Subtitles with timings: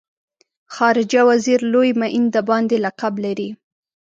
[0.75, 3.49] خارجه وزیر لوی معین د باندې لقب لري.